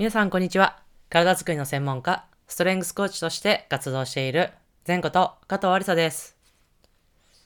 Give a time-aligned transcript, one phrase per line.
[0.00, 0.78] 皆さんこんにちは。
[1.10, 4.48] 体づくりの専門家、ストレングスコーチとして活動している
[4.88, 6.38] 前こと加藤ありさです。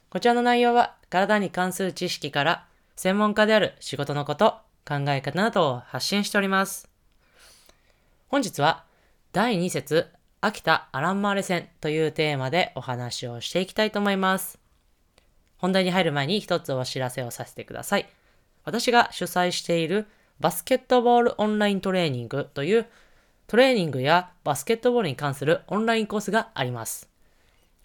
[0.08, 2.64] こちらの内容は体に関する知識から
[2.94, 4.54] 専門家である仕事のこと、
[4.86, 6.88] 考え方などを発信しております。
[8.28, 8.84] 本日は
[9.32, 10.06] 第2節
[10.40, 14.60] 秋田アランマーレ戦というテーマでお話をしていきたいと思います。
[15.56, 18.08] 本題に入る前に一つお知らせをさせてください。
[18.64, 20.06] 私が主催している
[20.40, 22.86] バスケットボールオンライントレーニングという
[23.46, 27.08] トレーニングやバスケットボールに関するオンラインコースがあります。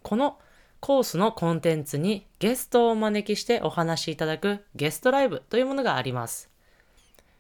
[0.02, 0.38] この
[0.80, 6.50] コースのコンテンツにゲストをお招きしてお話しいただくゲストライブというものがあります。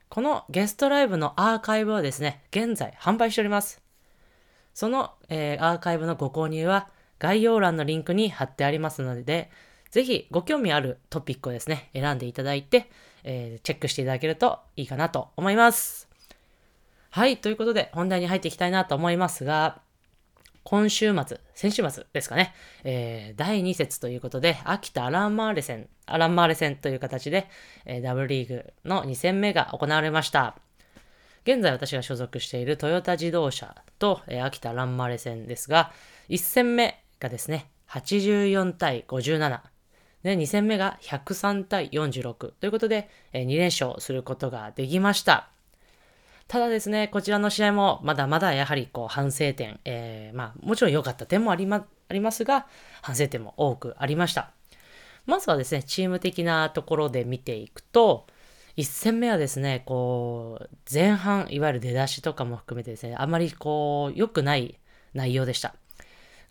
[0.09, 3.81] このゲストライブのアーカイブはですね、現在販売しております。
[4.73, 9.49] その、えー、アーカイブのご購入は概要欄のリンクに貼ってありますので、
[9.91, 12.89] ぜひご興味あるトピックをですね、選んでいただいて、
[13.23, 16.09] えー、チェックしていただけるといいかなと思います。
[17.11, 19.81] はい、ということで本題に入っていきたいなと思いますが、
[20.63, 27.47] 今週末、先週末ですかね、えー、第2節ということで、秋田アランマーレ戦、アランマーレ戦という形で、
[27.85, 30.55] え、ダブルリーグの2戦目が行われました。
[31.43, 35.91] 現在私が所属しているトヨタ自動車と、えー、秋田アランマーレ戦ですが、
[36.29, 39.59] 1戦目がですね、84対57、
[40.23, 45.49] で、2戦目が103対46ということで、えー、2連勝することができました。
[46.47, 52.65] ただですね、こちらの試合もまだまだやはりこう反省点、えー、まあもちろん良かった点もありまありますが、
[53.01, 54.51] 反省点も多くありました。
[55.25, 58.25] まずはですね、チーム的なところで見ていくと、
[58.77, 64.79] 1戦目はですね、こう、前半、いわゆる出だしとかも含めてですね、あまりこう、良くない
[65.13, 65.75] 内容でした。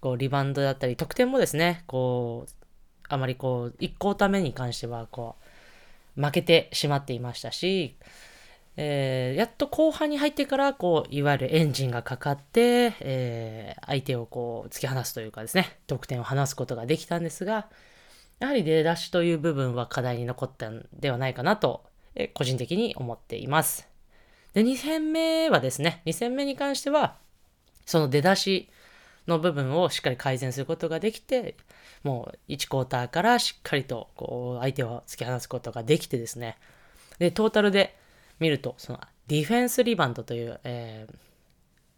[0.01, 2.58] こう、リバウンドだったり、得点もですね、こう、
[3.09, 5.37] あまりこう、1クォーター目に関しては、こ
[6.17, 7.97] う、負けてしまっていましたし、
[8.77, 17.69] えー、やっと後半に入ってから、こう、いわゆるエンジンがかかって、えー、相手をこう、突き放すというかですね、得点を離すことができたんですが、
[18.39, 23.89] やはり出だしという部分は課題に残ったんではないかなと、えー、個人的に思っています。
[24.55, 27.17] で、2戦目はですね、2戦目に関しては、
[27.85, 28.69] その出だし
[29.29, 31.57] の部分をしっかり改善することができて、
[32.03, 36.57] もう1クォーターからしっかりとこう相手を突き放すことができてですね、
[37.19, 37.97] で、トータルで
[38.41, 41.15] 見ると、そのディフェンスリバウンドという、えー、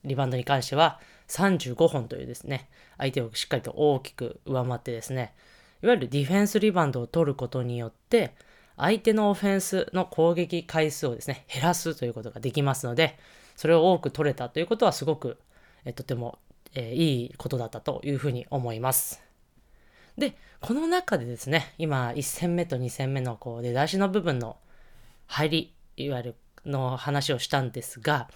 [0.04, 2.68] リバウンドに関しては35本というですね、
[2.98, 5.32] 相手をしっかりと大きく上回ってですね、
[5.82, 8.34] いわゆるディフェンスリバウンドを取ることによって、
[8.76, 13.18] 相手のオフェンスの攻撃回数をですね、減らすということができますので、
[13.54, 15.38] それを多く取れたということはすごく、
[15.84, 16.38] えとても
[16.74, 19.22] えー、いいことだったというふうに思います。
[20.18, 24.56] で、この中でですね、今、1戦目と2戦目のこう出だしの部分の
[25.26, 26.34] 入り、いわゆる
[26.66, 28.28] の話をしたんですが、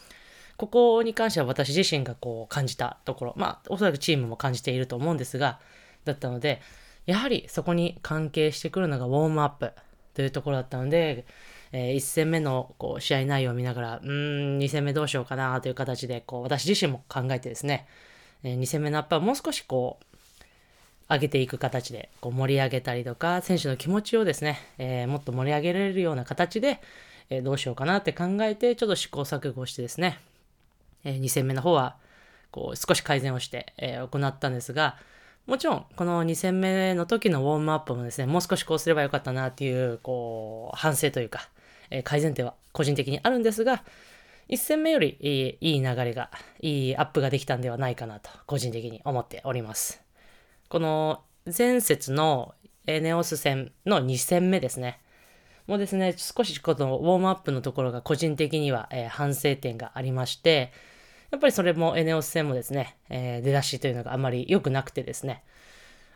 [0.56, 5.61] ここに関しては私自身がこう感じたところ、まあ、おそらくチームも感じていると思うんですが、
[6.05, 6.61] だったので、
[7.06, 9.73] やはりそこに関係してくるのがウォームアップ
[10.15, 11.27] というところだったので、
[11.73, 17.87] えー、1戦目のこう試合内容を見ながら、うーん、2戦目どうしようかなという形で、こう私自身も考えてですね、
[18.44, 20.05] え、2戦目のアップはもう少しこう、
[21.09, 26.81] 上げていく形でこう盛り上げたりとか、選手の気持ちをですね、えー、もっと盛り上げられるような形で、
[27.31, 30.19] えー、どうしようかなって考えて、ちょっと試行錯誤してですね、
[31.05, 31.97] えー、2戦目の方は、
[32.50, 34.97] こう、少し改善をして、え行ったんですが、
[35.47, 41.49] もちろん、この2戦目の時のウォームアップもですね、もう少しこうすればよかったなっていう、こう、反省というか、
[41.91, 43.82] え改善点は個人的にあるんですが、
[44.49, 50.03] 1戦目よりいいいい流れが、いいアップができたんではないかなと、個人的に思っております。
[50.69, 52.55] この前節の
[52.87, 55.00] エネオス戦の2戦目ですね。
[55.66, 60.72] もうですね、少しこのウォームアップのところが個人的には、えー、反省点がありまして、
[61.31, 65.43] やっぱりそれもエネオス戦もですね、えー、出だしというのがあまり良くなくてですね、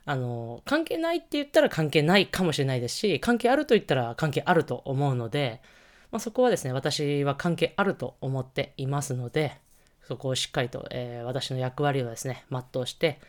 [0.04, 5.62] あの、関係ないって言ったら関係ないかもしれないですし、関係あると言ったら関係あると思うので、
[6.10, 9.58] まあ、そこはですね、私は関係あると思っていますので、
[10.06, 13.20] そこをしっかりと、えー、私の役割をですね、全うして、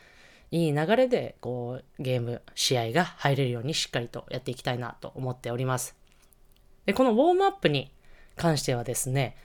[0.52, 5.96] いい流れで、こう、ゲーム、試合が入れるようにしっかりとやっていきたいなと思っております。
[6.86, 7.92] で、このウォームアップに
[8.36, 9.36] 関してはですね、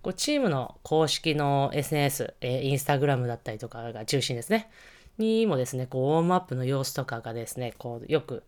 [0.00, 4.70] こうチームの公式の SNS、えー、インスタグラムだったりとかが中心ですね、
[5.18, 8.42] にもですね、こう、ウォームアップの様子とかがですね、こう、よく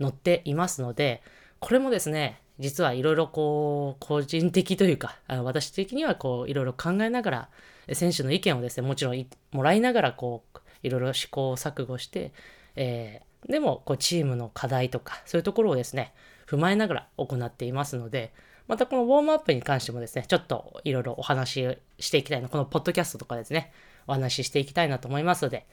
[0.00, 1.22] 載っていますので、
[1.60, 7.48] これもですね、実はいろいろこう、個人的というか、あの私的にはこう、いろいろ考えながら、
[7.92, 12.32] 選手の意見をですね、もちろんもらいながら、こう、いろいろ試行錯誤して、
[12.76, 16.14] えー、でも、こう、チームの課題とか、そういうところをですね、
[16.46, 18.32] 踏まえながら行っていますので、
[18.68, 23.72] またこのウォームアップに関してもですね、ちょっといろいろお話ししていきたいな、このポッドキャストとかですね、
[24.06, 25.66] お話ししていきたいなと思いますので、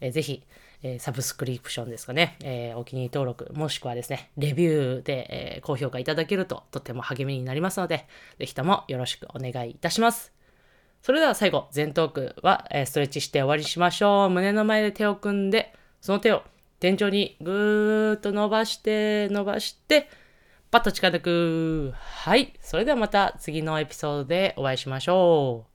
[0.00, 0.42] えー、ぜひ、
[0.86, 8.06] え、サブスクリプションですかね、え、お気に入り登録、もしくはですね、レビューで、え高評価いただけるととても励みになりますので、
[8.38, 10.34] ぜひともよろしくお願いいたします。
[11.00, 14.30] それでは最後、前頭腔は、えストレッチして終わりしましょう。
[14.30, 16.42] 胸の前で手を組んで、その手を
[16.80, 20.10] 天井にぐーっと伸ばして、伸ばして、
[20.70, 21.92] パッと近づく。
[21.94, 22.52] はい。
[22.60, 25.73] それではまた次のエピソードでお会いしましょう。